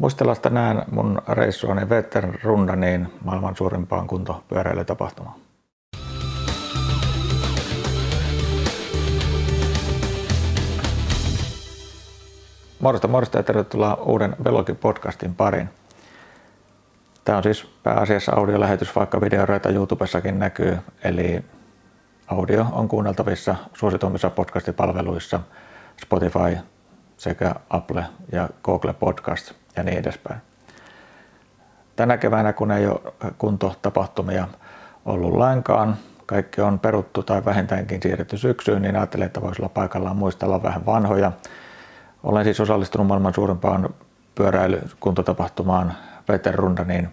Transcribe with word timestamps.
Muistellaan 0.00 0.40
tänään 0.42 0.84
mun 0.90 1.22
reissuani 1.28 1.88
Vettern 1.88 2.34
Rundaniin 2.42 3.08
maailman 3.24 3.56
suurimpaan 3.56 4.06
kuntopyöräilytapahtumaan. 4.06 5.34
Morjesta, 12.80 13.08
morjesta 13.08 13.38
ja 13.38 13.42
tervetuloa 13.42 13.94
uuden 13.94 14.36
Velokin 14.44 14.76
podcastin 14.76 15.34
pariin. 15.34 15.68
Tämä 17.24 17.38
on 17.38 17.42
siis 17.42 17.64
pääasiassa 17.82 18.32
audiolähetys, 18.32 18.96
vaikka 18.96 19.20
videoreita 19.20 19.70
YouTubessakin 19.70 20.38
näkyy, 20.38 20.78
eli 21.04 21.44
audio 22.26 22.66
on 22.72 22.88
kuunneltavissa 22.88 23.56
suosituimmissa 23.74 24.30
podcastipalveluissa 24.30 25.40
Spotify 26.02 26.58
sekä 27.16 27.54
Apple 27.70 28.04
ja 28.32 28.48
Google 28.64 28.92
Podcast 28.92 29.52
ja 29.80 29.84
niin 29.84 29.98
edespäin. 29.98 30.40
Tänä 31.96 32.16
keväänä, 32.16 32.52
kun 32.52 32.70
ei 32.70 32.86
ole 32.86 33.00
kuntotapahtumia 33.38 34.48
ollut 35.04 35.34
lainkaan, 35.34 35.96
kaikki 36.26 36.60
on 36.60 36.78
peruttu 36.78 37.22
tai 37.22 37.44
vähintäänkin 37.44 38.02
siirretty 38.02 38.38
syksyyn, 38.38 38.82
niin 38.82 38.96
ajattelin, 38.96 39.26
että 39.26 39.40
voisi 39.40 39.62
olla 39.62 39.68
paikallaan 39.68 40.16
muistella 40.16 40.62
vähän 40.62 40.86
vanhoja. 40.86 41.32
Olen 42.22 42.44
siis 42.44 42.60
osallistunut 42.60 43.06
maailman 43.06 43.34
suurimpaan 43.34 43.88
pyöräilykuntotapahtumaan 44.34 45.94
Veterrundaniin 46.28 47.08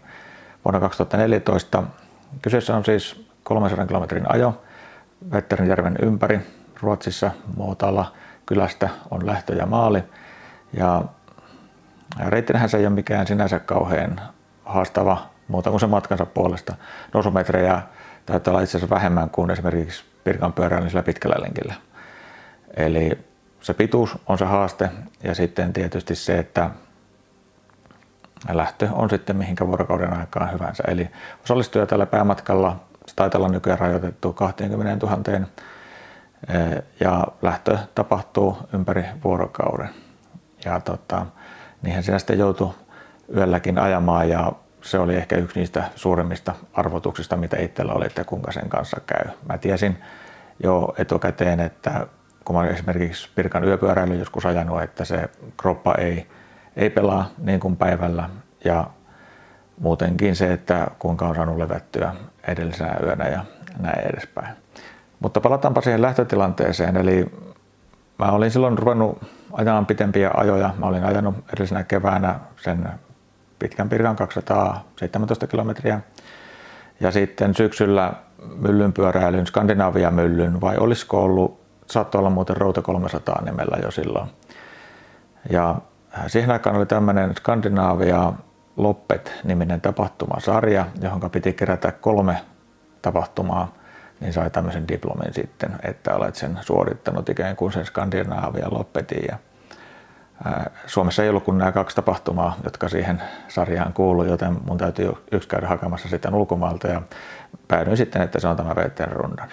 vuonna 0.65 0.79
2014. 0.79 1.84
Kyseessä 2.41 2.76
on 2.76 2.85
siis 2.85 3.27
300 3.43 3.85
kilometrin 3.85 4.31
ajo 4.31 4.62
Vetternjärven 5.31 5.98
ympäri 6.02 6.40
Ruotsissa 6.81 7.31
Muotala 7.55 8.13
kylästä 8.45 8.90
on 9.12 9.26
lähtö 9.26 9.54
ja 9.54 9.65
maali. 9.65 10.04
Ja 10.73 11.04
Reittinähän 12.26 12.70
se 12.70 12.77
ei 12.77 12.85
ole 12.85 12.94
mikään 12.95 13.27
sinänsä 13.27 13.59
kauhean 13.59 14.21
haastava 14.66 15.30
muuta 15.48 15.70
kuin 15.70 15.80
se 15.80 15.88
matkansa 15.88 16.26
puolesta. 16.26 16.76
Nousumetrejä 17.13 17.82
täytyy 18.26 18.51
olla 18.51 18.62
itse 18.62 18.77
asiassa 18.77 18.96
vähemmän 18.96 19.29
kuin 19.29 19.51
esimerkiksi 19.51 20.04
Pirkan 20.23 20.54
pyöräilyllä 20.54 21.04
pitkällä 21.04 21.35
lenkillä. 21.41 21.73
Eli 22.77 23.18
se 23.62 23.73
pituus 23.73 24.18
on 24.27 24.38
se 24.38 24.45
haaste 24.45 24.90
ja 25.23 25.35
sitten 25.35 25.73
tietysti 25.73 26.15
se, 26.15 26.40
että 26.40 26.70
lähtö 28.51 28.90
on 28.91 29.10
sitten 29.10 29.35
mihinkä 29.35 29.68
vuorokauden 29.68 30.13
aikaan 30.13 30.54
hyvänsä. 30.54 30.84
Eli 30.88 31.10
osallistuja 31.43 31.85
tällä 31.85 32.05
päämatkalla 32.05 32.79
taitaa 33.15 33.40
olla 33.40 33.49
nykyään 33.49 33.79
rajoitettu 33.79 34.34
20 34.34 35.05
000 35.05 35.48
ja 36.99 37.27
lähtö 37.41 37.77
tapahtuu 37.95 38.57
ympäri 38.73 39.05
vuorokauden. 39.23 39.90
Ja 40.65 40.79
tota, 40.79 41.26
niinhän 41.88 42.04
sinä 42.04 42.20
sitten 42.20 42.40
joutui 42.40 42.74
yölläkin 43.35 43.80
ajamaan 43.80 44.30
ja 44.30 44.52
se 44.82 44.99
oli 44.99 45.16
ehkä 45.16 45.35
yksi 45.35 45.60
niistä 45.60 45.84
suurimmista 45.96 46.55
arvotuksista, 46.74 47.38
mitä 47.38 47.57
itsellä 47.60 47.94
oli, 47.94 48.05
että 48.05 48.24
kuinka 48.24 48.52
sen 48.52 48.70
kanssa 48.70 49.02
käy. 49.05 49.34
Mä 49.49 49.57
tiesin 49.57 49.98
jo 50.63 50.94
etukäteen, 50.98 51.60
että 51.60 52.07
kun 52.46 52.55
mä 52.55 52.68
esimerkiksi 52.68 53.29
Pirkan 53.35 53.63
yöpyöräily 53.63 54.16
joskus 54.16 54.46
ajanut, 54.46 54.82
että 54.82 55.05
se 55.05 55.29
kroppa 55.57 55.96
ei, 55.96 56.27
ei 56.76 56.90
pelaa 56.90 57.29
niin 57.38 57.60
kuin 57.60 57.77
päivällä 57.77 58.29
ja 58.66 58.88
muutenkin 59.79 60.35
se, 60.35 60.54
että 60.54 60.88
kuinka 60.99 61.27
on 61.27 61.35
saanut 61.35 61.57
levättyä 61.57 62.16
edellisenä 62.48 62.98
yönä 63.04 63.27
ja 63.27 63.46
näin 63.79 63.99
edespäin. 63.99 64.56
Mutta 65.19 65.41
palataanpa 65.41 65.81
siihen 65.81 66.01
lähtötilanteeseen. 66.01 66.97
Eli 66.97 67.25
mä 68.19 68.31
olin 68.31 68.51
silloin 68.51 68.78
ruvennut 68.78 69.37
ajamaan 69.58 69.86
pitempiä 69.86 70.31
ajoja. 70.34 70.74
Mä 70.78 70.86
olin 70.86 71.03
ajanut 71.03 71.36
edellisenä 71.53 71.84
keväänä 71.84 72.40
sen 72.56 72.90
pitkän 73.59 73.90
pirkan 73.90 74.16
217 74.16 75.47
kilometriä. 75.47 76.02
Ja 77.00 77.12
sitten 77.12 77.56
syksyllä 77.56 78.13
pyöräilyn, 78.94 79.47
Skandinavia 79.47 80.12
myllyn, 80.12 80.62
vai 80.62 80.78
olisiko 80.78 81.23
ollut, 81.23 81.62
saattoi 81.85 82.19
olla 82.19 82.29
muuten 82.29 82.57
Routa 82.57 82.81
300 82.81 83.41
nimellä 83.46 83.78
jo 83.84 83.91
silloin. 83.91 84.29
Ja 85.50 85.75
siihen 86.28 86.51
aikaan 86.51 86.75
oli 86.75 86.85
tämmöinen 86.85 87.35
Skandinavia 87.35 88.34
Loppet-niminen 88.78 89.81
tapahtumasarja, 89.81 90.85
johon 91.01 91.31
piti 91.31 91.53
kerätä 91.53 91.91
kolme 91.91 92.38
tapahtumaa, 93.01 93.73
niin 94.19 94.34
sai 94.34 94.50
tämmöisen 94.50 94.88
diplomin 94.88 95.34
sitten, 95.34 95.72
että 95.84 96.16
olet 96.16 96.35
sen 96.35 96.59
suorittanut 96.62 97.29
ikään 97.29 97.56
kuin 97.56 97.73
sen 97.73 97.85
Skandinavia 97.85 98.67
Loppetin. 98.72 99.25
Ja 99.29 99.38
Suomessa 100.85 101.23
ei 101.23 101.29
ollut 101.29 101.43
kuin 101.43 101.57
nämä 101.57 101.71
kaksi 101.71 101.95
tapahtumaa, 101.95 102.55
jotka 102.63 102.89
siihen 102.89 103.21
sarjaan 103.47 103.93
kuuluu, 103.93 104.23
joten 104.23 104.57
mun 104.65 104.77
täytyy 104.77 105.13
yksi 105.31 105.49
käydä 105.49 105.67
hakemassa 105.67 106.09
sitten 106.09 106.35
ulkomaalta 106.35 106.87
ja 106.87 107.01
päädyin 107.67 107.97
sitten, 107.97 108.21
että 108.21 108.39
se 108.39 108.47
on 108.47 108.55
tämä 108.55 108.75
VTR 108.75 109.11
rundan. 109.11 109.49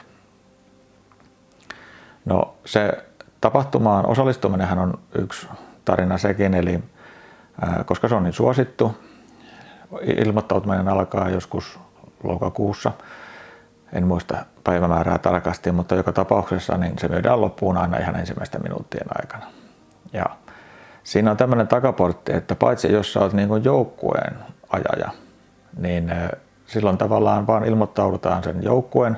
No 2.25 2.55
se 2.65 3.05
tapahtumaan 3.41 4.07
osallistuminenhan 4.07 4.79
on 4.79 4.99
yksi 5.15 5.49
tarina 5.85 6.19
sekin, 6.19 6.55
eli 6.55 6.83
koska 7.87 8.09
se 8.09 8.15
on 8.15 8.23
niin 8.23 8.33
suosittu, 8.33 8.97
ilmoittautuminen 10.03 10.89
alkaa 10.89 11.31
joskus 11.31 11.79
lokakuussa. 12.23 12.93
En 13.93 14.07
muista 14.07 14.45
päivämäärää 14.65 15.19
tarkasti, 15.19 15.73
mutta 15.73 15.95
joka 15.95 16.13
tapauksessa 16.13 16.77
niin 16.77 16.99
se 16.99 17.09
myydään 17.09 17.41
loppuun 17.41 17.77
aina 17.77 17.99
ihan 17.99 18.17
ensimmäisten 18.17 18.63
minuuttien 18.63 19.07
aikana. 19.19 19.47
Ja 20.13 20.27
siinä 21.05 21.31
on 21.31 21.37
tämmöinen 21.37 21.69
takaportti, 21.69 22.33
että 22.33 22.55
paitsi 22.55 22.93
jos 22.93 23.13
sä 23.13 23.21
oot 23.21 23.33
niin 23.33 23.65
joukkueen 23.65 24.37
ajaja, 24.69 25.11
niin 25.79 26.13
silloin 26.67 26.99
tavallaan 26.99 27.47
vaan 27.47 27.65
ilmoittaudutaan 27.65 28.43
sen 28.43 28.63
joukkueen 28.63 29.17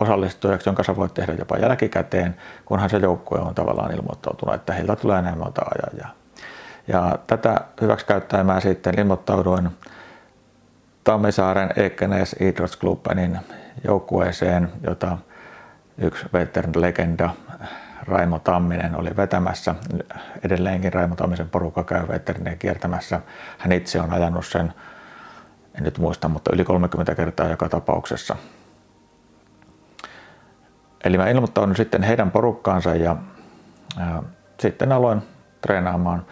osallistujaksi, 0.00 0.68
jonka 0.68 0.82
sä 0.82 0.96
voit 0.96 1.14
tehdä 1.14 1.32
jopa 1.32 1.56
jälkikäteen, 1.56 2.36
kunhan 2.64 2.90
se 2.90 2.96
joukkue 2.96 3.38
on 3.38 3.54
tavallaan 3.54 3.94
ilmoittautunut, 3.94 4.54
että 4.54 4.72
heiltä 4.72 4.96
tulee 4.96 5.22
näin 5.22 5.38
monta 5.38 5.62
ajajaa. 5.62 6.14
Ja 6.88 7.18
tätä 7.26 7.60
hyväksi 7.80 8.06
käyttäen 8.06 8.46
mä 8.46 8.60
sitten 8.60 8.98
ilmoittauduin 8.98 9.70
Tammisaaren 11.04 11.70
Ekenes 11.76 12.36
Idrottsklubbenin 12.40 13.38
joukkueeseen, 13.84 14.72
jota 14.82 15.18
yksi 15.98 16.26
veteran 16.32 16.72
legenda 16.76 17.30
Raimo 18.08 18.38
Tamminen 18.38 18.96
oli 18.96 19.16
vetämässä. 19.16 19.74
Edelleenkin 20.44 20.92
Raimo 20.92 21.16
Tammisen 21.16 21.48
porukka 21.48 21.84
käy 21.84 22.08
veterineja 22.08 22.56
kiertämässä. 22.56 23.20
Hän 23.58 23.72
itse 23.72 24.00
on 24.00 24.12
ajanut 24.12 24.46
sen, 24.46 24.72
en 25.74 25.84
nyt 25.84 25.98
muista, 25.98 26.28
mutta 26.28 26.50
yli 26.54 26.64
30 26.64 27.14
kertaa 27.14 27.48
joka 27.48 27.68
tapauksessa. 27.68 28.36
Eli 31.04 31.18
mä 31.18 31.28
ilmoittaudun 31.28 31.76
sitten 31.76 32.02
heidän 32.02 32.30
porukkaansa 32.30 32.94
ja, 32.94 33.16
ja 33.98 34.22
sitten 34.60 34.92
aloin 34.92 35.22
treenaamaan 35.60 36.26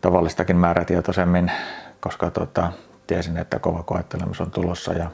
tavallistakin 0.00 0.56
määrätietoisemmin, 0.56 1.52
koska 2.00 2.30
tota, 2.30 2.72
tiesin, 3.06 3.36
että 3.36 3.58
kova 3.58 3.82
koettelemus 3.82 4.40
on 4.40 4.50
tulossa 4.50 4.92
ja 4.92 5.10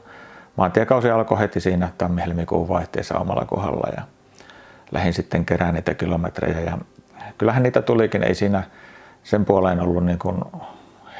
maantiekausi 0.55 1.09
alkoi 1.09 1.39
heti 1.39 1.59
siinä 1.59 1.89
tammi-helmikuun 1.97 2.69
vaihteessa 2.69 3.19
omalla 3.19 3.45
kohdalla 3.45 3.89
ja 3.97 4.14
lähdin 4.91 5.13
sitten 5.13 5.45
kerään 5.45 5.73
niitä 5.73 5.93
kilometrejä 5.93 6.59
ja 6.59 6.77
kyllähän 7.37 7.63
niitä 7.63 7.81
tulikin, 7.81 8.23
ei 8.23 8.35
siinä 8.35 8.63
sen 9.23 9.45
puoleen 9.45 9.79
ollut 9.79 10.05
niin 10.05 10.19
kuin 10.19 10.41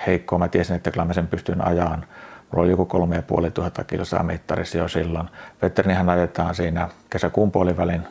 heikkoa. 0.08 0.40
Mä 0.40 0.48
tiesin, 0.48 0.76
että 0.76 0.92
kyllä 0.92 1.06
mä 1.06 1.14
sen 1.14 1.28
pystyn 1.28 1.68
ajaan. 1.68 2.06
Mulla 2.52 2.64
oli 2.64 2.72
joku 2.72 2.86
kolme 2.86 3.16
ja 3.16 3.22
puoli 3.22 3.52
tuhatta 3.52 3.84
kilsaa 3.84 4.24
mittarissa 4.24 4.78
jo 4.78 4.88
silloin. 4.88 5.30
Veterinihan 5.62 6.10
ajetaan 6.10 6.56
siinä 6.56 6.90
kesäkuun 7.10 7.52
puolivälin 7.52 8.08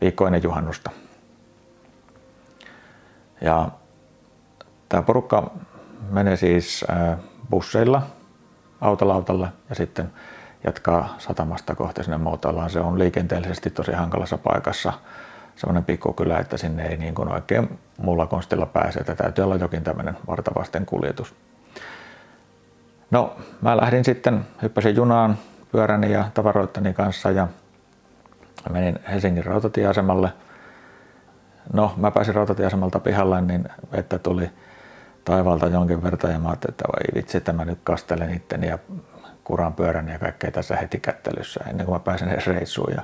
viikkoinen 0.00 0.42
juhannusta. 0.42 0.90
Ja 3.40 3.68
tämä 4.88 5.02
porukka 5.02 5.50
menee 6.10 6.36
siis 6.36 6.84
busseilla 7.50 8.02
autolautalla 8.80 9.48
ja 9.68 9.74
sitten 9.74 10.12
jatkaa 10.64 11.14
satamasta 11.18 11.74
kohti 11.74 12.04
sinne 12.04 12.18
Moutalaan. 12.18 12.70
Se 12.70 12.80
on 12.80 12.98
liikenteellisesti 12.98 13.70
tosi 13.70 13.92
hankalassa 13.92 14.38
paikassa 14.38 14.92
semmoinen 15.56 15.84
pikkukylä, 15.84 16.38
että 16.38 16.56
sinne 16.56 16.86
ei 16.86 16.96
niin 16.96 17.14
kuin 17.14 17.32
oikein 17.32 17.78
muulla 17.98 18.26
konstilla 18.26 18.66
pääse, 18.66 19.00
että 19.00 19.14
täytyy 19.14 19.44
olla 19.44 19.56
jokin 19.56 19.84
tämmöinen 19.84 20.16
vartavasten 20.26 20.86
kuljetus. 20.86 21.34
No, 23.10 23.36
mä 23.60 23.76
lähdin 23.76 24.04
sitten, 24.04 24.46
hyppäsin 24.62 24.96
junaan 24.96 25.38
pyöräni 25.72 26.12
ja 26.12 26.24
tavaroittani 26.34 26.94
kanssa 26.94 27.30
ja 27.30 27.48
menin 28.70 28.98
Helsingin 29.10 29.44
rautatieasemalle. 29.44 30.32
No, 31.72 31.94
mä 31.96 32.10
pääsin 32.10 32.34
rautatieasemalta 32.34 33.00
pihalle, 33.00 33.40
niin 33.40 33.68
vettä 33.92 34.18
tuli 34.18 34.50
taivaalta 35.24 35.66
jonkin 35.66 36.02
verran 36.02 36.32
ja 36.32 36.38
mä 36.38 36.48
ajattelin, 36.48 36.72
että 36.72 36.84
voi 36.88 37.14
vitsi, 37.14 37.36
että 37.36 37.52
mä 37.52 37.64
nyt 37.64 37.78
kastelen 37.84 38.34
itteni 38.34 38.66
ja 38.66 38.78
kuran 39.50 39.74
pyörän 39.74 40.08
ja 40.08 40.18
kaikkea 40.18 40.50
tässä 40.50 40.76
heti 40.76 41.00
kättelyssä 41.00 41.64
ennen 41.68 41.86
kuin 41.86 41.94
mä 41.94 42.00
pääsen 42.00 42.28
edes 42.28 42.46
reissuun. 42.46 42.92
Ja 42.96 43.02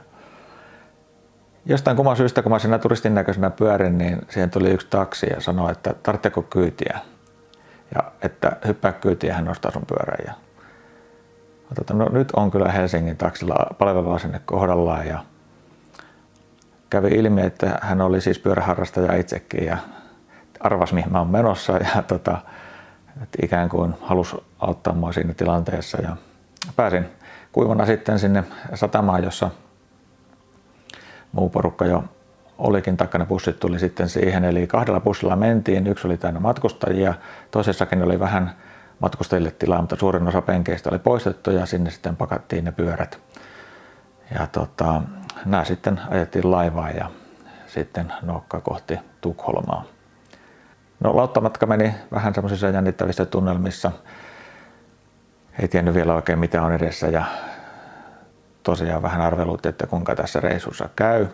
jostain 1.65 1.97
kumman 1.97 2.17
syystä, 2.17 2.43
kun 2.43 2.53
mä 2.53 2.59
siinä 2.59 2.79
turistin 2.79 3.15
näköisenä 3.15 3.51
pyörin, 3.51 3.99
niin 3.99 4.19
siihen 4.29 4.51
tuli 4.51 4.71
yksi 4.71 4.87
taksi 4.91 5.27
ja 5.35 5.41
sanoi, 5.41 5.73
että 5.73 5.95
tarvitseeko 6.03 6.43
kyytiä. 6.43 6.99
ja 7.95 8.13
että 8.23 8.57
hyppää 8.67 8.93
kyytiin 8.93 9.29
ja 9.29 9.35
hän 9.35 9.45
nostaa 9.45 9.71
sun 9.71 9.87
pyörän. 9.87 10.19
Ja, 10.27 10.33
tota, 11.75 11.95
no, 11.95 12.09
nyt 12.09 12.33
on 12.33 12.51
kyllä 12.51 12.73
Helsingin 12.73 13.17
taksilla 13.17 13.57
palveluasenne 13.79 14.41
kohdallaan 14.45 15.07
ja 15.07 15.25
kävi 16.91 17.09
ilmi, 17.09 17.43
että 17.43 17.79
hän 17.83 18.01
oli 18.01 18.21
siis 18.21 18.39
pyöräharrastaja 18.39 19.15
itsekin 19.17 19.67
ja 19.67 19.79
arvas 20.61 20.93
mihin 20.93 21.13
mä 21.13 21.19
oon 21.19 21.31
menossa 21.31 21.73
ja 21.73 22.03
tota, 22.03 22.39
että 23.23 23.39
ikään 23.43 23.69
kuin 23.69 23.95
halusi 24.01 24.37
auttaa 24.59 24.95
mua 24.95 25.13
siinä 25.13 25.35
tilanteessa 25.35 26.03
ja 26.03 26.17
pääsin 26.77 27.07
kuivana 27.53 27.87
sitten 27.87 28.19
sinne 28.19 28.45
satamaan, 28.75 29.25
jossa 29.25 29.51
muu 31.33 31.49
porukka 31.49 31.87
jo 31.87 32.05
olikin, 32.59 32.97
takkana 32.97 33.27
bussit 33.27 33.61
tuli 33.61 33.79
sitten 33.79 34.09
siihen, 34.09 34.45
eli 34.45 34.67
kahdella 34.67 35.01
bussilla 35.01 35.37
mentiin, 35.37 35.87
yksi 35.87 36.07
oli 36.07 36.17
täynnä 36.17 36.41
matkustajia, 36.41 37.15
toisessakin 37.51 38.03
oli 38.03 38.21
vähän 38.21 38.51
matkustajille 39.01 39.51
tilaa, 39.51 39.81
mutta 39.81 39.97
suurin 39.97 40.29
osa 40.29 40.43
penkeistä 40.43 40.91
oli 40.91 40.99
poistettu 40.99 41.51
ja 41.51 41.67
sinne 41.67 41.91
sitten 41.91 42.17
pakattiin 42.17 42.65
ne 42.65 42.73
pyörät. 42.73 43.19
Ja 44.35 44.47
tota, 44.47 45.03
nämä 45.45 45.65
sitten 45.65 46.01
ajettiin 46.11 46.51
laivaan 46.51 46.97
ja 46.97 47.11
sitten 47.67 48.13
nokka 48.23 48.61
kohti 48.61 48.99
Tukholmaa. 49.21 49.85
No 51.01 51.17
lauttamatka 51.17 51.67
meni 51.67 51.95
vähän 52.13 52.35
semmoisissa 52.35 52.69
jännittävissä 52.69 53.25
tunnelmissa. 53.25 53.93
Ei 55.59 55.69
tiennyt 55.69 55.95
vielä 55.95 56.15
oikein 56.15 56.39
mitä 56.39 56.63
on 56.63 56.73
edessä 56.73 57.07
ja 57.07 57.25
tosiaan 58.63 59.03
vähän 59.03 59.21
arvelutti, 59.21 59.69
että 59.69 59.87
kuinka 59.87 60.15
tässä 60.15 60.41
reissussa 60.41 60.89
käy. 60.97 61.27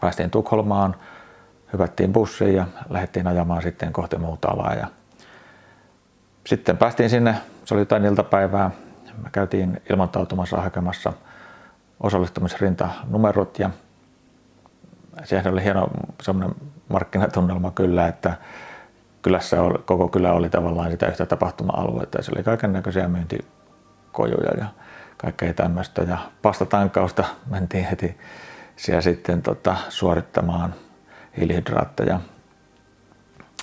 Päästiin 0.00 0.30
Tukholmaan, 0.30 0.96
hypättiin 1.72 2.12
bussiin 2.12 2.54
ja 2.54 2.66
lähdettiin 2.88 3.26
ajamaan 3.26 3.62
sitten 3.62 3.92
kohti 3.92 4.18
Muutalaa. 4.18 4.74
Ja 4.74 4.86
sitten 6.46 6.76
päästiin 6.76 7.10
sinne, 7.10 7.34
se 7.64 7.74
oli 7.74 7.80
jotain 7.80 8.04
iltapäivää. 8.04 8.70
Me 9.22 9.30
käytiin 9.32 9.82
ilmoittautumassa 9.90 10.60
hakemassa 10.60 11.12
osallistumisrintanumerot 12.00 13.58
ja 13.58 13.70
sehän 15.24 15.52
oli 15.52 15.64
hieno 15.64 15.88
semmoinen 16.22 16.56
markkinatunnelma 16.88 17.70
kyllä, 17.70 18.08
että 18.08 18.34
kylässä 19.28 19.62
oli, 19.62 19.78
koko 19.84 20.08
kylä 20.08 20.32
oli 20.32 20.50
tavallaan 20.50 20.90
sitä 20.90 21.06
yhtä 21.06 21.26
tapahtuma-aluetta. 21.26 22.18
Ja 22.18 22.22
se 22.22 22.32
oli 22.34 22.42
kaiken 22.42 22.72
näköisiä 22.72 23.08
myyntikojuja 23.08 24.50
ja 24.58 24.66
kaikkea 25.16 25.54
tämmöistä. 25.54 26.02
Ja 26.02 26.18
pastatankausta 26.42 27.24
mentiin 27.50 27.84
heti 27.84 28.18
siellä 28.76 29.00
sitten 29.00 29.42
tota, 29.42 29.76
suorittamaan 29.88 30.74
hiilihydraatteja 31.36 32.20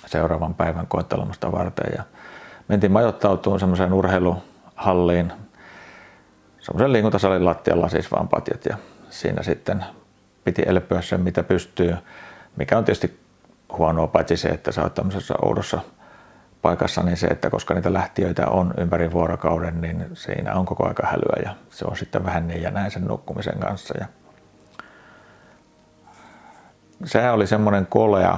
seuraavan 0.06 0.54
päivän 0.54 0.88
koettelemasta 0.88 1.52
varten. 1.52 1.94
Ja 1.98 2.04
mentiin 2.68 2.92
majoittautumaan 2.92 3.60
semmoiseen 3.60 3.94
urheiluhalliin, 3.94 5.34
semmoisen 6.60 6.94
liikuntasalin 6.94 7.46
lattialla 7.46 7.90
siis 7.90 8.12
vaan 8.12 8.28
patjat. 8.28 8.66
Ja 8.66 8.78
siinä 9.10 9.44
sitten 9.44 9.86
piti 10.44 10.64
elpyä 10.66 11.02
sen 11.02 11.22
mitä 11.22 11.44
pystyy, 11.44 11.96
mikä 12.56 12.78
on 12.78 12.86
tietysti 12.86 13.25
huonoa 13.78 14.08
paitsi 14.08 14.38
se, 14.38 14.50
että 14.50 14.72
sä 14.72 14.84
oot 14.84 14.94
tämmöisessä 14.94 15.34
oudossa 15.42 15.80
paikassa, 16.62 17.04
niin 17.04 17.18
se, 17.18 17.28
että 17.28 17.50
koska 17.50 17.74
niitä 17.74 17.94
lähtiöitä 17.94 18.48
on 18.48 18.74
ympäri 18.78 19.12
vuorokauden, 19.12 19.82
niin 19.82 20.06
siinä 20.14 20.54
on 20.54 20.66
koko 20.66 20.88
aika 20.88 21.08
hälyä 21.08 21.42
ja 21.46 21.56
se 21.70 21.86
on 21.86 21.98
sitten 21.98 22.26
vähän 22.26 22.48
niin 22.48 22.62
ja 22.62 22.72
näin 22.72 22.92
sen 22.92 23.06
nukkumisen 23.06 23.60
kanssa. 23.60 23.94
Ja 24.00 24.06
sehän 27.06 27.34
oli 27.34 27.48
semmoinen 27.48 27.86
kolea, 27.86 28.38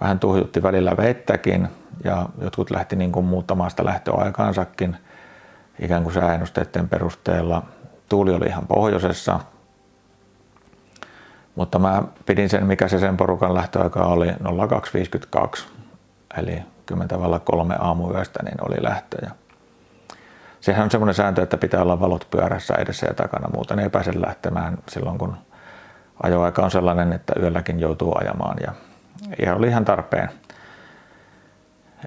vähän 0.00 0.18
tuhjutti 0.18 0.62
välillä 0.62 0.96
vettäkin 0.96 1.68
ja 2.04 2.28
jotkut 2.40 2.70
lähti 2.70 2.96
niin 2.96 3.12
kuin 3.12 3.26
muuttamaan 3.26 3.70
sitä 3.70 3.84
lähtöaikaansakin 3.84 4.96
ikään 5.78 6.02
kuin 6.02 6.14
sääennusteiden 6.14 6.88
perusteella. 6.88 7.62
Tuuli 8.08 8.34
oli 8.34 8.46
ihan 8.46 8.66
pohjoisessa, 8.66 9.40
mutta 11.54 11.78
mä 11.78 12.02
pidin 12.26 12.48
sen, 12.48 12.66
mikä 12.66 12.88
se 12.88 12.98
sen 12.98 13.16
porukan 13.16 13.54
lähtöaika 13.54 14.04
oli, 14.06 14.26
0252, 14.68 15.66
eli 16.38 16.62
10 16.86 17.08
kolme 17.44 17.76
aamuyöstä, 17.80 18.42
niin 18.42 18.56
oli 18.60 18.82
lähtö. 18.82 19.16
Ja 19.22 19.30
sehän 20.60 20.84
on 20.84 20.90
semmoinen 20.90 21.14
sääntö, 21.14 21.42
että 21.42 21.56
pitää 21.56 21.82
olla 21.82 22.00
valot 22.00 22.26
pyörässä 22.30 22.74
edessä 22.74 23.06
ja 23.06 23.14
takana, 23.14 23.48
muuten 23.54 23.78
ei 23.78 23.90
pääse 23.90 24.20
lähtemään 24.20 24.78
silloin, 24.88 25.18
kun 25.18 25.36
ajoaika 26.22 26.62
on 26.62 26.70
sellainen, 26.70 27.12
että 27.12 27.32
yölläkin 27.40 27.80
joutuu 27.80 28.18
ajamaan. 28.18 28.56
Ja, 28.62 28.72
ja 29.46 29.54
oli 29.54 29.68
ihan 29.68 29.84
tarpeen. 29.84 30.30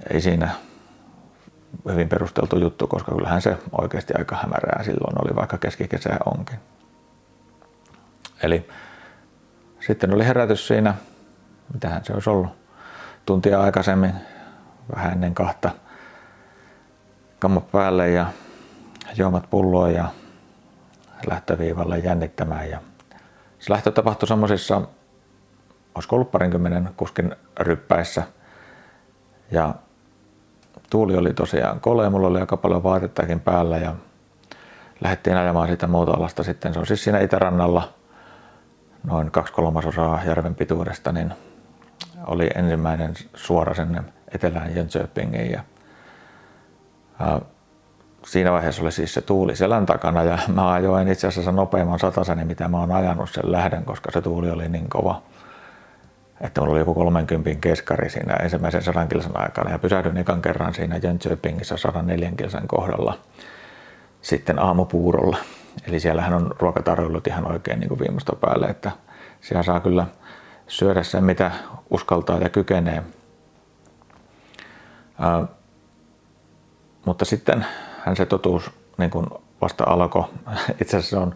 Ei 0.09 0.21
siinä 0.21 0.49
hyvin 1.91 2.09
perusteltu 2.09 2.59
juttu, 2.59 2.87
koska 2.87 3.11
kyllähän 3.11 3.41
se 3.41 3.57
oikeasti 3.81 4.13
aika 4.17 4.35
hämärää 4.35 4.83
silloin 4.83 5.25
oli, 5.25 5.35
vaikka 5.35 5.57
keskikesä 5.57 6.17
onkin. 6.25 6.59
Eli 8.43 8.67
sitten 9.87 10.13
oli 10.13 10.25
herätys 10.25 10.67
siinä, 10.67 10.93
mitähän 11.73 12.05
se 12.05 12.13
olisi 12.13 12.29
ollut, 12.29 12.51
tuntia 13.25 13.61
aikaisemmin, 13.61 14.13
vähän 14.95 15.11
ennen 15.11 15.35
kahta, 15.35 15.71
kammat 17.39 17.71
päälle 17.71 18.09
ja 18.09 18.25
juomat 19.17 19.49
pulloa 19.49 19.89
ja 19.89 20.05
lähtöviivalle 21.29 21.99
jännittämään. 21.99 22.69
Ja 22.69 22.81
se 23.59 23.73
lähtö 23.73 23.91
tapahtui 23.91 24.27
semmoisissa, 24.27 24.81
olisiko 25.95 26.15
ollut 26.15 26.31
parinkymmenen 26.31 26.89
kuskin 26.97 27.35
ryppäissä. 27.59 28.23
Ja 29.51 29.75
tuuli 30.89 31.17
oli 31.17 31.33
tosiaan 31.33 31.79
kolea, 31.79 32.09
mulla 32.09 32.27
oli 32.27 32.39
aika 32.39 32.57
paljon 32.57 32.83
vaatettakin 32.83 33.39
päällä 33.39 33.77
ja 33.77 33.95
lähdettiin 35.01 35.37
ajamaan 35.37 35.67
sitä 35.67 35.87
muuta 35.87 36.43
sitten. 36.43 36.73
Se 36.73 36.79
on 36.79 36.85
siis 36.85 37.03
siinä 37.03 37.19
itärannalla 37.19 37.96
noin 39.07 39.31
kaksi 39.31 39.53
kolmasosaa 39.53 40.23
järven 40.25 40.55
pituudesta, 40.55 41.11
niin 41.11 41.33
oli 42.25 42.49
ensimmäinen 42.55 43.13
suora 43.35 43.73
sinne 43.73 44.03
etelään 44.35 44.75
Jönköpingiin. 44.75 45.51
Ja, 45.51 45.61
ja 47.19 47.41
siinä 48.25 48.51
vaiheessa 48.51 48.81
oli 48.81 48.91
siis 48.91 49.13
se 49.13 49.21
tuuli 49.21 49.55
selän 49.55 49.85
takana 49.85 50.23
ja 50.23 50.37
mä 50.47 50.71
ajoin 50.71 51.07
itse 51.07 51.27
asiassa 51.27 51.51
nopeamman 51.51 51.99
sataseni, 51.99 52.45
mitä 52.45 52.67
mä 52.67 52.79
oon 52.79 52.91
ajanut 52.91 53.29
sen 53.29 53.51
lähden, 53.51 53.85
koska 53.85 54.11
se 54.11 54.21
tuuli 54.21 54.51
oli 54.51 54.69
niin 54.69 54.89
kova. 54.89 55.21
Että 56.41 56.61
mulla 56.61 56.71
oli 56.71 56.79
joku 56.79 56.93
30 56.93 57.61
keskari 57.61 58.09
siinä 58.09 58.33
ensimmäisen 58.33 58.83
sadan 58.83 59.07
kilsan 59.07 59.39
aikana 59.41 59.71
ja 59.71 59.79
pysähdyin 59.79 60.17
ekan 60.17 60.41
kerran 60.41 60.73
siinä 60.73 60.99
Jönköpingissä 61.03 61.77
104 61.77 62.31
kilsan 62.37 62.67
kohdalla 62.67 63.17
sitten 64.21 64.59
aamupuurolla. 64.59 65.37
Eli 65.87 65.99
siellähän 65.99 66.33
on 66.33 66.55
ruokatarjoilut 66.59 67.27
ihan 67.27 67.51
oikein 67.51 67.79
niin 67.79 67.87
kuin 67.89 67.99
viimeistä 67.99 68.33
päälle, 68.41 68.65
että 68.65 68.91
siellä 69.41 69.63
saa 69.63 69.79
kyllä 69.79 70.07
syödä 70.67 71.03
sen, 71.03 71.23
mitä 71.23 71.51
uskaltaa 71.89 72.37
ja 72.37 72.49
kykenee. 72.49 73.03
Ää, 75.19 75.47
mutta 77.05 77.25
sitten 77.25 77.65
hän 77.99 78.15
se 78.15 78.25
totuus 78.25 78.71
niin 78.97 79.09
kuin 79.09 79.25
vasta 79.61 79.83
alkoi. 79.87 80.23
Itse 80.81 80.97
asiassa 80.97 81.19
on 81.19 81.35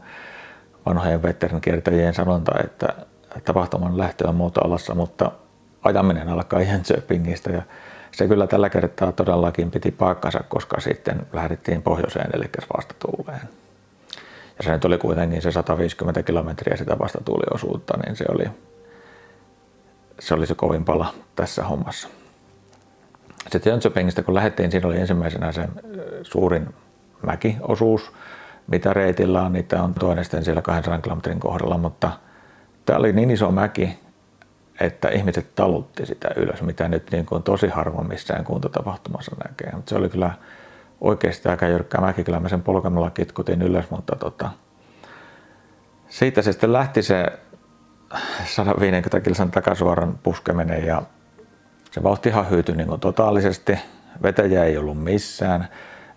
vanhojen 0.85 1.23
veteraankiertäjien 1.23 2.13
sanonta, 2.13 2.51
että 2.63 2.87
tapahtuman 3.45 3.97
lähtö 3.97 4.27
on 4.27 4.35
muotoalassa, 4.35 4.95
mutta 4.95 5.31
ajaminen 5.83 6.29
alkaa 6.29 6.61
Jönköpingistä 6.61 7.51
ja 7.51 7.61
se 8.11 8.27
kyllä 8.27 8.47
tällä 8.47 8.69
kertaa 8.69 9.11
todellakin 9.11 9.71
piti 9.71 9.91
paikkansa, 9.91 10.39
koska 10.49 10.79
sitten 10.79 11.27
lähdettiin 11.33 11.81
pohjoiseen 11.81 12.29
eli 12.33 12.49
vastatuuleen. 12.77 13.60
Se 14.61 14.71
nyt 14.71 14.85
oli 14.85 14.97
kuitenkin 14.97 15.41
se 15.41 15.51
150 15.51 16.23
kilometriä 16.23 16.77
sitä 16.77 16.99
vastatuuliosuutta, 16.99 17.97
niin 17.97 18.15
se 18.15 18.25
oli, 18.29 18.45
se 20.19 20.33
oli 20.33 20.47
se 20.47 20.55
kovin 20.55 20.85
pala 20.85 21.13
tässä 21.35 21.63
hommassa. 21.63 22.07
Sitten 23.51 23.71
Jönköpingistä 23.71 24.23
kun 24.23 24.35
lähdettiin, 24.35 24.71
siinä 24.71 24.87
oli 24.87 24.99
ensimmäisenä 24.99 25.51
se 25.51 25.67
suurin 26.23 26.73
mäkiosuus, 27.21 28.11
mitä 28.67 28.93
reitillä 28.93 29.41
on, 29.41 29.53
niitä 29.53 29.83
on 29.83 29.93
toinen 29.93 30.23
sitten 30.23 30.45
siellä 30.45 30.61
200 30.61 31.01
kilometrin 31.01 31.39
kohdalla, 31.39 31.77
mutta 31.77 32.11
tämä 32.85 32.99
oli 32.99 33.13
niin 33.13 33.31
iso 33.31 33.51
mäki, 33.51 33.99
että 34.79 35.09
ihmiset 35.09 35.55
talutti 35.55 36.05
sitä 36.05 36.29
ylös, 36.35 36.61
mitä 36.61 36.87
nyt 36.87 37.11
niin 37.11 37.25
kuin 37.25 37.43
tosi 37.43 37.67
harvoin 37.67 38.07
missään 38.07 38.43
kuntatapahtumassa 38.43 39.35
näkee. 39.47 39.71
Mutta 39.75 39.89
se 39.89 39.95
oli 39.95 40.09
kyllä 40.09 40.31
oikeasti 41.01 41.49
aika 41.49 41.67
jyrkkää 41.67 42.01
mäki, 42.01 42.23
kyllä 42.23 42.39
mä 42.39 42.49
sen 42.49 42.61
polkamalla 42.61 43.09
kitkutin 43.09 43.61
ylös, 43.61 43.89
mutta 43.89 44.15
tota, 44.15 44.49
siitä 46.09 46.41
se 46.41 46.51
sitten 46.51 46.73
lähti 46.73 47.03
se 47.03 47.25
150 48.45 49.19
kilsan 49.19 49.51
takasuoran 49.51 50.19
puskeminen 50.23 50.85
ja 50.85 51.01
se 51.91 52.03
vauhti 52.03 52.29
ihan 52.29 52.49
hyytyi 52.49 52.75
niin 52.75 52.99
totaalisesti. 52.99 53.79
Vetäjä 54.23 54.63
ei 54.63 54.77
ollut 54.77 55.03
missään. 55.03 55.67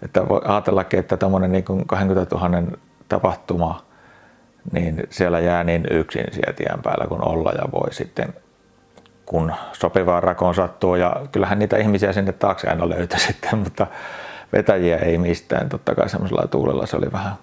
Että 0.02 0.28
voi 0.28 0.40
ajatellakin, 0.44 1.00
että 1.00 1.16
tuommoinen 1.16 1.52
niin 1.52 1.64
20 1.86 2.36
000 2.36 2.62
tapahtuma, 3.08 3.86
niin 4.72 5.02
siellä 5.10 5.40
jää 5.40 5.64
niin 5.64 5.86
yksin 5.90 6.24
siellä 6.32 6.52
tien 6.52 6.82
päällä 6.82 7.06
kun 7.06 7.28
olla 7.28 7.52
ja 7.52 7.64
voi 7.72 7.94
sitten 7.94 8.34
kun 9.26 9.52
sopivaan 9.72 10.22
rakoon 10.22 10.54
sattuu. 10.54 10.94
Ja 10.94 11.16
kyllähän 11.32 11.58
niitä 11.58 11.76
ihmisiä 11.76 12.12
sinne 12.12 12.32
taakse 12.32 12.68
aina 12.68 12.88
löytyi 12.88 13.20
sitten, 13.26 13.58
mutta 13.58 13.86
vetäjiä 14.52 14.96
ei 14.96 15.18
mistään. 15.18 15.68
Totta 15.68 15.94
kai 15.94 16.08
semmoisella 16.08 16.46
tuulella 16.46 16.86
se 16.86 16.96
oli 16.96 17.12
vähän 17.12 17.34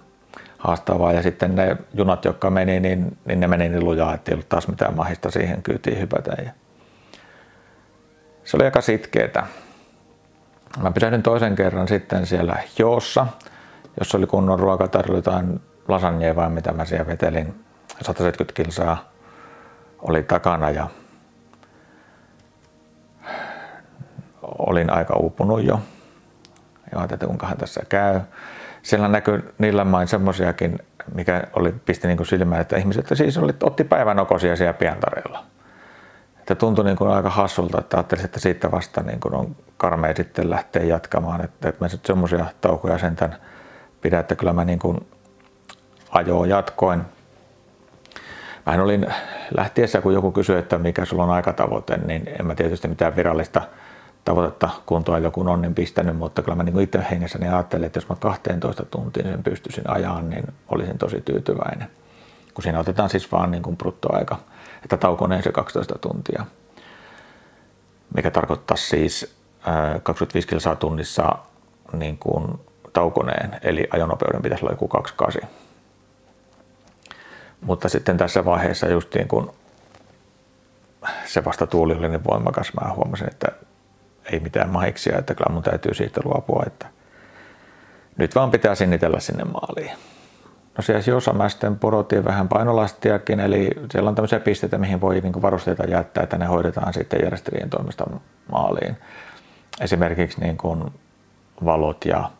haastavaa. 0.58 1.12
Ja 1.12 1.22
sitten 1.22 1.54
ne 1.54 1.76
junat, 1.94 2.24
jotka 2.24 2.50
meni, 2.50 2.80
niin, 2.80 3.16
niin 3.24 3.40
ne 3.40 3.46
meni 3.46 3.68
niin 3.68 3.84
lujaa, 3.84 4.14
että 4.14 4.30
ei 4.30 4.34
ollut 4.34 4.48
taas 4.48 4.68
mitään 4.68 4.96
mahista 4.96 5.30
siihen 5.30 5.62
kyytiin 5.62 6.00
hypätä. 6.00 6.42
Ja 6.44 6.50
se 8.44 8.56
oli 8.56 8.64
aika 8.64 8.80
sitkeetä. 8.80 9.46
Mä 10.82 10.90
pysähdyin 10.90 11.22
toisen 11.22 11.54
kerran 11.54 11.88
sitten 11.88 12.26
siellä 12.26 12.56
Joossa, 12.78 13.26
jossa 14.00 14.18
oli 14.18 14.26
kunnon 14.26 14.60
ruokatarjoilu, 14.60 15.18
jotain 15.18 15.60
lasagnea 15.88 16.36
vai 16.36 16.50
mitä 16.50 16.72
mä 16.72 16.84
siellä 16.84 17.06
vetelin. 17.06 17.64
170 18.02 18.52
kilsaa 18.62 19.12
oli 19.98 20.22
takana 20.22 20.70
ja 20.70 20.88
olin 24.42 24.92
aika 24.92 25.16
uupunut 25.16 25.64
jo. 25.64 25.80
Ja 26.92 26.98
ajattelin, 26.98 27.16
että 27.16 27.26
kuinkahan 27.26 27.56
tässä 27.56 27.80
käy. 27.88 28.20
Siellä 28.82 29.08
näkyy 29.08 29.54
niillä 29.58 29.84
main 29.84 30.08
semmoisiakin, 30.08 30.78
mikä 31.14 31.42
oli, 31.52 31.74
pisti 31.86 32.08
niin 32.08 32.26
silmään, 32.26 32.60
että 32.60 32.76
ihmiset 32.76 33.06
siis 33.14 33.38
oli, 33.38 33.52
otti 33.62 33.84
päivänokosia 33.84 34.56
siellä 34.56 34.72
pientareella. 34.72 35.44
Että 36.38 36.54
tuntui 36.54 36.84
niin 36.84 36.96
kuin 36.96 37.10
aika 37.10 37.30
hassulta, 37.30 37.78
että 37.80 37.96
ajattelin, 37.96 38.24
että 38.24 38.40
siitä 38.40 38.70
vasta 38.70 39.02
niin 39.02 39.20
kuin 39.20 39.34
on 39.34 39.56
karmea 39.76 40.14
sitten 40.14 40.50
lähteä 40.50 40.82
jatkamaan. 40.82 41.44
Että, 41.44 41.72
mä 41.80 41.88
sitten 41.88 42.06
semmoisia 42.06 42.46
taukoja 42.60 42.98
sentään 42.98 43.36
pidä, 44.00 44.18
että 44.18 44.34
kyllä 44.34 44.52
mä 44.52 44.64
niin 44.64 44.78
kuin 44.78 45.06
ajoa 46.10 46.46
jatkoin. 46.46 47.02
Mä 48.66 48.82
olin 48.82 49.06
lähtiessä, 49.56 50.00
kun 50.00 50.14
joku 50.14 50.32
kysyi, 50.32 50.58
että 50.58 50.78
mikä 50.78 51.04
sulla 51.04 51.22
on 51.24 51.30
aikatavoite, 51.30 51.96
niin 51.96 52.30
en 52.40 52.46
mä 52.46 52.54
tietysti 52.54 52.88
mitään 52.88 53.16
virallista 53.16 53.62
tavoitetta 54.24 54.70
kuntoa 54.86 55.18
joku 55.18 55.50
on 55.50 55.62
niin 55.62 55.74
pistänyt, 55.74 56.16
mutta 56.16 56.42
kyllä 56.42 56.56
mä 56.56 56.62
niin 56.62 56.80
itse 56.80 57.06
hengessäni 57.10 57.48
ajattelin, 57.48 57.84
että 57.84 57.96
jos 57.96 58.08
mä 58.08 58.16
12 58.16 58.84
tuntiin 58.84 59.26
sen 59.26 59.42
pystyisin 59.42 59.90
ajaa, 59.90 60.22
niin 60.22 60.44
olisin 60.68 60.98
tosi 60.98 61.20
tyytyväinen. 61.20 61.88
Kun 62.54 62.62
siinä 62.62 62.78
otetaan 62.80 63.10
siis 63.10 63.32
vaan 63.32 63.50
niin 63.50 63.62
kuin 63.62 63.76
bruttoaika, 63.76 64.38
että 64.82 64.96
taukoneen 64.96 65.42
se 65.42 65.52
12 65.52 65.98
tuntia, 65.98 66.46
mikä 68.14 68.30
tarkoittaa 68.30 68.76
siis 68.76 69.36
25 70.02 70.48
kilsaa 70.48 70.76
tunnissa 70.76 71.38
niin 71.92 72.18
kuin 72.18 72.60
taukoneen, 72.92 73.58
eli 73.62 73.88
ajonopeuden 73.90 74.42
pitäisi 74.42 74.64
olla 74.64 74.72
joku 74.72 74.88
28. 74.88 75.50
Mutta 77.60 77.88
sitten 77.88 78.16
tässä 78.16 78.44
vaiheessa 78.44 78.88
justiin 78.88 79.28
kun 79.28 79.54
se 81.24 81.44
vasta 81.44 81.66
tuuli 81.66 81.94
oli 81.94 82.08
niin 82.08 82.24
voimakas, 82.24 82.72
mä 82.80 82.94
huomasin, 82.94 83.28
että 83.30 83.48
ei 84.32 84.40
mitään 84.40 84.70
mahiksia, 84.70 85.18
että 85.18 85.34
kyllä 85.34 85.54
mun 85.54 85.62
täytyy 85.62 85.94
siitä 85.94 86.20
luopua, 86.24 86.62
että 86.66 86.86
nyt 88.16 88.34
vaan 88.34 88.50
pitää 88.50 88.74
sinnitellä 88.74 89.20
sinne 89.20 89.44
maaliin. 89.44 89.96
No 90.76 90.82
siellä 90.82 91.02
Jossa 91.06 91.32
mä 91.32 91.48
sitten 91.48 91.78
porotin 91.78 92.24
vähän 92.24 92.48
painolastiakin, 92.48 93.40
eli 93.40 93.70
siellä 93.92 94.08
on 94.08 94.14
tämmöisiä 94.14 94.40
pisteitä, 94.40 94.78
mihin 94.78 95.00
voi 95.00 95.20
niin 95.20 95.42
varusteita 95.42 95.84
jättää, 95.84 96.24
että 96.24 96.38
ne 96.38 96.46
hoidetaan 96.46 96.92
sitten 96.92 97.20
järjestäjien 97.22 97.70
toimesta 97.70 98.04
maaliin. 98.52 98.96
Esimerkiksi 99.80 100.40
niin 100.40 100.56
kuin 100.56 100.84
valot 101.64 102.04
ja 102.04 102.30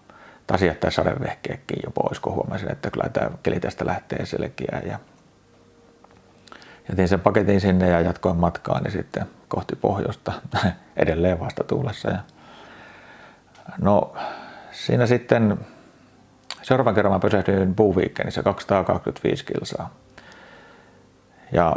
taisi 0.46 0.66
jättää 0.66 0.90
sadevehkeekin 0.90 1.80
jo 1.84 1.90
pois, 1.90 2.20
kun 2.20 2.34
huomasin, 2.34 2.72
että 2.72 2.90
kyllä 2.90 3.08
tämä 3.08 3.30
keli 3.42 3.60
tästä 3.60 3.86
lähtee 3.86 4.26
selkeä. 4.26 4.82
Ja 4.86 4.98
jätin 6.88 7.08
sen 7.08 7.20
paketin 7.20 7.60
sinne 7.60 7.88
ja 7.88 8.00
jatkoin 8.00 8.36
matkaani 8.36 8.90
sitten 8.90 9.26
kohti 9.48 9.76
pohjoista 9.76 10.32
edelleen 10.96 11.40
vastatuulessa. 11.40 12.10
Ja 12.10 12.18
no 13.78 14.14
siinä 14.70 15.06
sitten 15.06 15.58
seuraavan 16.62 16.94
kerran 16.94 17.12
mä 17.12 17.18
pysähdyin 17.18 17.74
puuviikkenissä 17.74 18.42
225 18.42 19.44
kilsaa. 19.44 19.94
Ja 21.52 21.76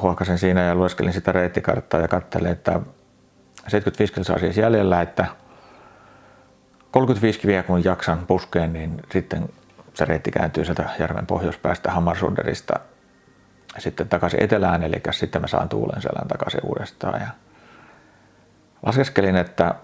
huokasin 0.00 0.38
siinä 0.38 0.62
ja 0.62 0.74
lueskelin 0.74 1.12
sitä 1.12 1.32
reittikarttaa 1.32 2.00
ja 2.00 2.08
katselin, 2.08 2.52
että 2.52 2.80
75 3.68 4.12
kilsaa 4.12 4.38
siis 4.38 4.56
jäljellä, 4.56 5.02
että 5.02 5.26
35 6.90 7.40
kiviä 7.40 7.62
kun 7.62 7.84
jaksan 7.84 8.26
puskeen, 8.26 8.72
niin 8.72 9.02
sitten 9.12 9.48
se 9.94 10.04
reitti 10.04 10.30
kääntyy 10.30 10.64
sieltä 10.64 10.90
järven 10.98 11.26
pohjoispäästä 11.26 11.90
Hammarsunderista 11.90 12.80
sitten 13.78 14.08
takaisin 14.08 14.42
etelään, 14.42 14.82
eli 14.82 15.02
sitten 15.10 15.40
mä 15.40 15.48
saan 15.48 15.68
tuulen 15.68 16.02
selän 16.02 16.28
takaisin 16.28 16.60
uudestaan. 16.64 17.20
Ja 17.20 17.28
laskeskelin, 18.86 19.36
että 19.36 19.74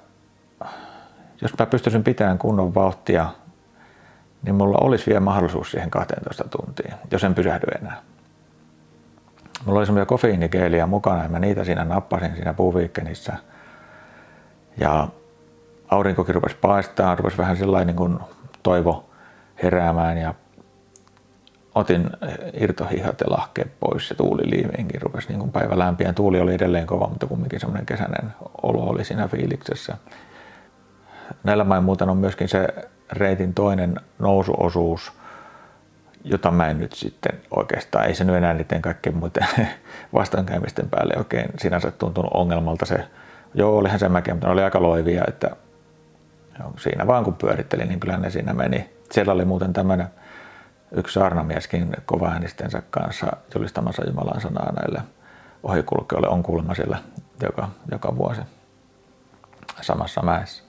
jos 1.42 1.58
mä 1.58 1.66
pystyisin 1.66 2.04
pitämään 2.04 2.38
kunnon 2.38 2.74
vauhtia, 2.74 3.28
niin 4.42 4.54
mulla 4.54 4.78
olisi 4.80 5.06
vielä 5.06 5.20
mahdollisuus 5.20 5.70
siihen 5.70 5.90
12 5.90 6.44
tuntiin, 6.48 6.94
jos 7.10 7.24
en 7.24 7.34
pysähdy 7.34 7.66
enää. 7.80 8.02
Mulla 9.64 9.78
oli 9.78 9.86
semmoisia 9.86 10.06
kofeiinikeeliä 10.06 10.86
mukana 10.86 11.22
ja 11.22 11.28
mä 11.28 11.38
niitä 11.38 11.64
siinä 11.64 11.84
nappasin 11.84 12.34
siinä 12.34 12.54
puuviikkenissä. 12.54 13.32
Ja 14.76 15.08
aurinkokin 15.88 16.34
rupesi 16.34 16.56
paistaa, 16.60 17.14
rupesi 17.14 17.38
vähän 17.38 17.56
sellainen 17.56 17.86
niin 17.86 17.96
kuin 17.96 18.18
toivo 18.62 19.10
heräämään 19.62 20.18
ja 20.18 20.34
otin 21.74 22.10
irtohihat 22.52 23.20
ja 23.20 23.26
lahkeet 23.30 23.72
pois 23.80 24.10
ja 24.10 24.16
tuuliliimiinkin 24.16 25.02
rupesi 25.02 25.28
niin 25.28 25.52
päivä 25.52 25.78
lämpiä. 25.78 26.12
Tuuli 26.12 26.40
oli 26.40 26.54
edelleen 26.54 26.86
kova, 26.86 27.08
mutta 27.08 27.26
kumminkin 27.26 27.60
semmoinen 27.60 27.86
kesäinen 27.86 28.34
olo 28.62 28.82
oli 28.82 29.04
siinä 29.04 29.28
fiiliksessä. 29.28 29.96
Näillä 31.44 31.64
main 31.64 31.84
muuten 31.84 32.08
on 32.08 32.16
myöskin 32.16 32.48
se 32.48 32.68
reitin 33.12 33.54
toinen 33.54 33.96
nousuosuus, 34.18 35.12
jota 36.24 36.50
mä 36.50 36.68
en 36.68 36.78
nyt 36.78 36.92
sitten 36.92 37.40
oikeastaan, 37.56 38.06
ei 38.06 38.14
se 38.14 38.24
nyt 38.24 38.36
enää 38.36 38.54
niiden 38.54 38.82
kaikkien 38.82 39.16
muiden 39.16 39.48
vastaankäymisten 40.14 40.90
päälle 40.90 41.14
oikein 41.16 41.48
sinänsä 41.58 41.90
tuntunut 41.90 42.30
ongelmalta 42.34 42.86
se, 42.86 43.04
joo 43.54 43.78
olihan 43.78 43.98
se 43.98 44.08
mäkin, 44.08 44.34
mutta 44.34 44.46
ne 44.46 44.52
oli 44.52 44.62
aika 44.62 44.82
loivia, 44.82 45.24
että 45.28 45.50
siinä 46.78 47.06
vaan 47.06 47.24
kun 47.24 47.34
pyörittelin, 47.34 47.88
niin 47.88 48.00
kyllä 48.00 48.16
ne 48.16 48.30
siinä 48.30 48.52
meni. 48.52 48.90
Siellä 49.10 49.32
oli 49.32 49.44
muuten 49.44 49.72
tämmöinen 49.72 50.06
yksi 50.96 51.14
saarnamieskin 51.14 51.92
kovaäänistensä 52.06 52.82
kanssa 52.90 53.26
julistamassa 53.54 54.06
Jumalan 54.06 54.40
sanaa 54.40 54.72
näille 54.72 55.02
ohikulkijoille 55.62 56.28
on 56.28 56.42
kuulemma 56.42 56.74
siellä 56.74 56.98
joka, 57.42 57.68
joka 57.92 58.16
vuosi 58.16 58.40
samassa 59.80 60.22
mäessä. 60.22 60.64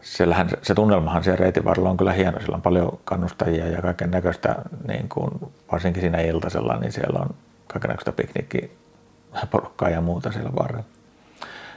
Siellähän, 0.00 0.48
se 0.62 0.74
tunnelmahan 0.74 1.24
siellä 1.24 1.40
reitin 1.40 1.64
varrella 1.64 1.90
on 1.90 1.96
kyllä 1.96 2.12
hieno. 2.12 2.38
Siellä 2.38 2.56
on 2.56 2.62
paljon 2.62 2.98
kannustajia 3.04 3.68
ja 3.68 3.82
kaiken 3.82 4.10
näköistä, 4.10 4.56
niin 4.88 5.08
kuin, 5.08 5.30
varsinkin 5.72 6.00
siinä 6.00 6.20
iltasella, 6.20 6.76
niin 6.76 6.92
siellä 6.92 7.20
on 7.20 7.34
kaiken 7.66 7.88
näköistä 7.88 8.12
piknikkiporukkaa 8.12 9.88
ja 9.88 10.00
muuta 10.00 10.32
siellä 10.32 10.50
varrella. 10.60 10.84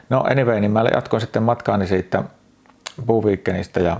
No 0.09 0.23
anyway, 0.31 0.59
niin 0.59 0.71
mä 0.71 0.83
jatkoin 0.93 1.21
sitten 1.21 1.43
matkaani 1.43 1.87
siitä 1.87 2.23
puuviikkenistä 3.05 3.79
ja 3.79 3.99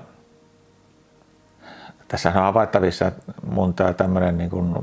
tässä 2.07 2.29
on 2.29 2.35
havaittavissa 2.35 3.11
mun 3.51 3.73
tämä 3.73 3.93
tämmöinen 3.93 4.37
niin 4.37 4.49
kuin 4.49 4.75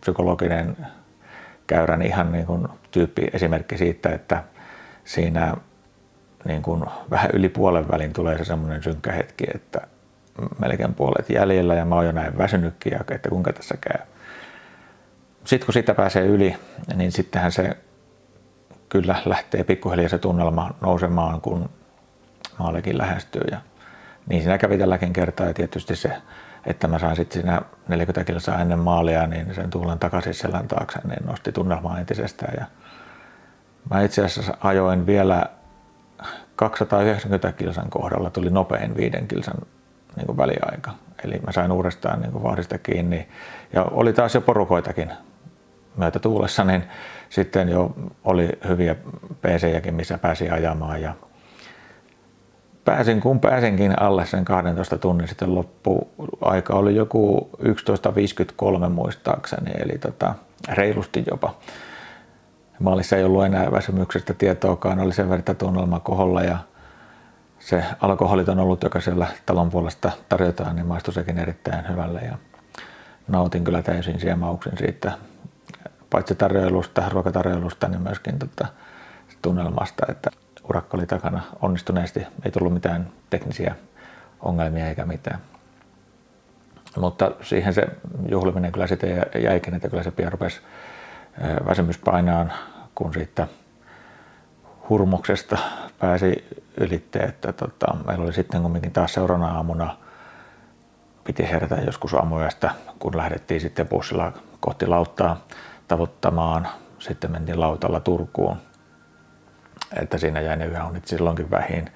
psykologinen 0.00 0.76
käyrän 1.66 2.02
ihan 2.02 2.32
niin 2.32 2.46
kuin 2.46 2.68
tyyppi 2.90 3.26
esimerkki 3.32 3.78
siitä, 3.78 4.08
että 4.08 4.44
siinä 5.04 5.56
niin 6.44 6.62
kuin 6.62 6.84
vähän 7.10 7.30
yli 7.32 7.48
puolen 7.48 7.88
välin 7.88 8.12
tulee 8.12 8.38
se 8.38 8.44
semmoinen 8.44 8.82
synkkä 8.82 9.12
hetki, 9.12 9.44
että 9.54 9.80
melkein 10.58 10.94
puolet 10.94 11.30
jäljellä 11.30 11.74
ja 11.74 11.84
mä 11.84 11.94
oon 11.94 12.06
jo 12.06 12.12
näin 12.12 12.38
väsynytkin 12.38 12.92
ja 12.92 13.00
että 13.10 13.28
kuinka 13.28 13.52
tässä 13.52 13.74
käy. 13.80 14.06
Sitten 15.44 15.66
kun 15.66 15.72
siitä 15.72 15.94
pääsee 15.94 16.26
yli, 16.26 16.56
niin 16.94 17.12
sittenhän 17.12 17.52
se 17.52 17.76
kyllä 18.88 19.16
lähtee 19.24 19.64
pikkuhiljaa 19.64 20.08
se 20.08 20.18
tunnelma 20.18 20.74
nousemaan, 20.80 21.40
kun 21.40 21.70
maallekin 22.58 22.98
lähestyy. 22.98 23.42
Ja 23.50 23.60
niin 24.28 24.42
siinä 24.42 24.58
kävi 24.58 24.78
tälläkin 24.78 25.12
kertaa 25.12 25.46
ja 25.46 25.54
tietysti 25.54 25.96
se 25.96 26.12
että 26.66 26.88
mä 26.88 26.98
sain 26.98 27.16
sitten 27.16 27.42
siinä 27.42 27.62
40 27.88 28.24
kilsaa 28.24 28.60
ennen 28.60 28.78
maalia, 28.78 29.26
niin 29.26 29.54
sen 29.54 29.70
tuulen 29.70 29.98
takaisin 29.98 30.34
selän 30.34 30.68
taakse, 30.68 30.98
niin 31.04 31.26
nosti 31.26 31.52
tunnelmaa 31.52 31.98
entisestään. 31.98 32.54
Ja 32.60 32.66
mä 33.90 34.02
itse 34.02 34.24
asiassa 34.24 34.56
ajoin 34.60 35.06
vielä 35.06 35.46
290 36.56 37.52
kilsan 37.52 37.90
kohdalla, 37.90 38.30
tuli 38.30 38.50
nopein 38.50 38.96
viiden 38.96 39.28
kilsan 39.28 39.56
niin 40.16 40.26
kuin 40.26 40.38
väliaika. 40.38 40.90
Eli 41.24 41.40
mä 41.46 41.52
sain 41.52 41.72
uudestaan 41.72 42.20
niin 42.20 42.32
kuin 42.32 42.42
vahdista 42.42 42.78
kiinni. 42.78 43.28
Ja 43.72 43.84
oli 43.84 44.12
taas 44.12 44.34
jo 44.34 44.40
porukoitakin 44.40 45.12
myötä 45.96 46.18
tuulessa, 46.18 46.64
niin 46.64 46.84
sitten 47.28 47.68
jo 47.68 47.94
oli 48.24 48.48
hyviä 48.68 48.94
pc 49.42 49.90
missä 49.90 50.18
pääsi 50.18 50.50
ajamaan. 50.50 51.02
Ja 51.02 51.14
pääsin 52.84 53.20
kun 53.20 53.40
pääsinkin 53.40 54.02
alle 54.02 54.26
sen 54.26 54.44
12 54.44 54.98
tunnin 54.98 55.28
sitten 55.28 55.54
loppu. 55.54 56.10
Aika 56.40 56.74
oli 56.74 56.94
joku 56.94 57.50
11.53 57.62 58.88
muistaakseni, 58.88 59.70
eli 59.78 59.98
tota, 59.98 60.34
reilusti 60.68 61.24
jopa. 61.30 61.54
maalissa 62.78 63.16
ei 63.16 63.24
ollut 63.24 63.44
enää 63.44 63.72
väsymyksestä 63.72 64.34
tietoakaan, 64.34 65.00
oli 65.00 65.12
sen 65.12 65.30
verran 65.30 65.56
tunnelma 65.56 66.00
koholla 66.00 66.42
ja 66.42 66.58
se 67.58 67.84
alkoholit 68.00 68.48
on 68.48 68.58
ollut, 68.58 68.82
joka 68.82 69.00
siellä 69.00 69.26
talon 69.46 69.70
puolesta 69.70 70.10
tarjotaan, 70.28 70.76
niin 70.76 70.86
maistui 70.86 71.14
sekin 71.14 71.38
erittäin 71.38 71.88
hyvälle 71.88 72.20
ja 72.20 72.38
nautin 73.28 73.64
kyllä 73.64 73.82
täysin 73.82 74.20
siemauksen 74.20 74.78
siitä, 74.78 75.12
paitsi 76.10 76.34
tarjoilusta, 76.34 77.08
ruokatarjoilusta, 77.08 77.88
niin 77.88 78.02
myöskin 78.02 78.38
tota, 78.38 78.66
tunnelmasta, 79.42 80.06
että 80.08 80.30
urakka 80.68 80.96
oli 80.96 81.06
takana 81.06 81.42
onnistuneesti, 81.62 82.26
ei 82.44 82.50
tullut 82.50 82.72
mitään 82.72 83.08
teknisiä 83.30 83.74
ongelmia 84.40 84.88
eikä 84.88 85.04
mitään. 85.04 85.38
Mutta 86.96 87.30
siihen 87.42 87.74
se 87.74 87.86
juhliminen 88.28 88.72
kyllä 88.72 88.86
sitten 88.86 89.26
jäikin, 89.42 89.74
että 89.74 89.88
kyllä 89.88 90.02
se 90.02 90.10
pian 90.10 90.32
rupesi 90.32 90.60
väsymys 91.66 91.98
painaan, 91.98 92.52
kun 92.94 93.14
siitä 93.14 93.48
hurmoksesta 94.88 95.58
pääsi 95.98 96.44
ylitte, 96.76 97.18
että 97.18 97.52
tota, 97.52 97.96
meillä 98.06 98.24
oli 98.24 98.32
sitten 98.32 98.62
kumminkin 98.62 98.92
taas 98.92 99.14
seuraavana 99.14 99.56
aamuna 99.56 99.96
piti 101.24 101.50
herätä 101.50 101.74
joskus 101.74 102.14
aamuyöstä, 102.14 102.70
kun 102.98 103.16
lähdettiin 103.16 103.60
sitten 103.60 103.88
bussilla 103.88 104.32
kohti 104.60 104.86
lauttaa 104.86 105.44
tavoittamaan. 105.88 106.68
Sitten 106.98 107.32
mentiin 107.32 107.60
lautalla 107.60 108.00
Turkuun, 108.00 108.56
että 110.00 110.18
siinä 110.18 110.40
jäi 110.40 110.56
ne 110.56 110.66
yöunit 110.66 111.06
silloinkin 111.06 111.50
vähin. 111.50 111.90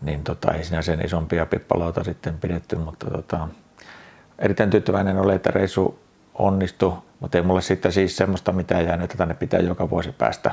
Niin 0.00 0.24
tota, 0.24 0.52
ei 0.52 0.64
siinä 0.64 0.82
sen 0.82 1.04
isompia 1.04 1.46
pippalauta 1.46 2.04
sitten 2.04 2.38
pidetty, 2.38 2.76
mutta 2.76 3.10
tota, 3.10 3.48
erittäin 4.38 4.70
tyytyväinen 4.70 5.18
oli, 5.18 5.34
että 5.34 5.50
reissu 5.50 5.98
onnistui, 6.34 6.92
mutta 7.20 7.38
ei 7.38 7.44
mulle 7.44 7.62
sitten 7.62 7.92
siis 7.92 8.16
semmoista 8.16 8.52
mitään 8.52 8.84
jäänyt, 8.84 9.04
että 9.04 9.16
tänne 9.16 9.34
pitää 9.34 9.60
joka 9.60 9.90
vuosi 9.90 10.12
päästä 10.12 10.50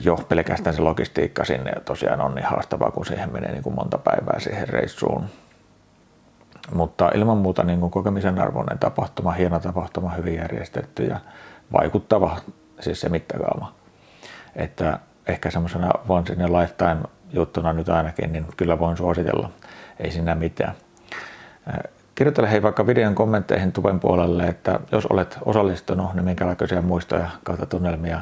jo 0.00 0.16
pelkästään 0.16 0.76
se 0.76 0.82
logistiikka 0.82 1.44
sinne 1.44 1.72
tosiaan 1.84 2.20
on 2.20 2.34
niin 2.34 2.46
haastavaa, 2.46 2.90
kun 2.90 3.06
siihen 3.06 3.32
menee 3.32 3.52
niin 3.52 3.62
kuin 3.62 3.74
monta 3.74 3.98
päivää 3.98 4.40
siihen 4.40 4.68
reissuun. 4.68 5.24
Mutta 6.74 7.10
ilman 7.14 7.38
muuta 7.38 7.62
niin 7.62 7.80
kuin 7.80 7.90
kokemisen 7.90 8.40
arvoinen 8.40 8.78
tapahtuma, 8.78 9.32
hieno 9.32 9.60
tapahtuma, 9.60 10.10
hyvin 10.10 10.34
järjestetty 10.34 11.04
ja 11.04 11.20
vaikuttava, 11.72 12.36
siis 12.80 13.00
se 13.00 13.08
mittakaava. 13.08 13.72
Että 14.56 14.98
ehkä 15.26 15.50
semmoisena 15.50 15.90
once 16.08 16.32
in 16.32 16.42
a 16.42 16.60
lifetime 16.60 17.00
juttuna 17.32 17.72
nyt 17.72 17.88
ainakin, 17.88 18.32
niin 18.32 18.46
kyllä 18.56 18.78
voin 18.78 18.96
suositella. 18.96 19.50
Ei 19.98 20.10
siinä 20.10 20.34
mitään. 20.34 20.74
Kirjoittele 22.14 22.50
hei 22.50 22.62
vaikka 22.62 22.86
videon 22.86 23.14
kommentteihin 23.14 23.72
tuven 23.72 24.00
puolelle, 24.00 24.46
että 24.46 24.80
jos 24.92 25.06
olet 25.06 25.38
osallistunut, 25.44 26.14
niin 26.14 26.24
minkälaisia 26.24 26.82
muistoja 26.82 27.30
kautta 27.44 27.66
tunnelmia 27.66 28.20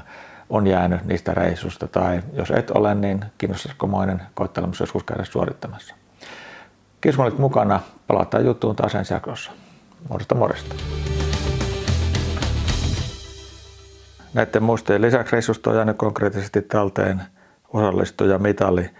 on 0.50 0.66
jäänyt 0.66 1.04
niistä 1.04 1.34
reissusta, 1.34 1.88
tai 1.88 2.22
jos 2.32 2.50
et 2.50 2.70
ole, 2.70 2.94
niin 2.94 3.24
kiinnostaisiko 3.38 3.86
moinen 3.86 4.22
koettelemus 4.34 4.80
joskus 4.80 5.04
käydä 5.04 5.24
suorittamassa. 5.24 5.94
Kiitos 7.00 7.20
olit 7.20 7.38
mukana. 7.38 7.80
Palataan 8.06 8.44
juttuun 8.44 8.76
taas 8.76 8.94
ensi 8.94 9.14
jaksossa. 9.14 9.50
Morjesta 10.08 10.34
morjesta. 10.34 10.74
Näiden 14.34 14.62
muistojen 14.62 15.02
lisäksi 15.02 15.32
reissusta 15.32 15.70
on 15.70 15.76
jäänyt 15.76 15.96
konkreettisesti 15.96 16.62
talteen 16.62 17.22
osallistuja 17.68 18.38
mitali 18.38 18.90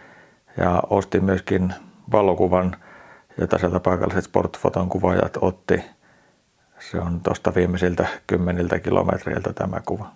ja 0.56 0.82
ostin 0.90 1.24
myöskin 1.24 1.74
valokuvan, 2.12 2.76
jota 3.40 3.58
sieltä 3.58 3.80
paikalliset 3.80 4.24
sportfoton 4.24 4.88
kuvaajat 4.88 5.38
otti. 5.40 5.84
Se 6.78 7.00
on 7.00 7.20
tuosta 7.20 7.54
viimeisiltä 7.54 8.06
kymmeniltä 8.26 8.78
kilometreiltä 8.78 9.52
tämä 9.52 9.80
kuva. 9.86 10.10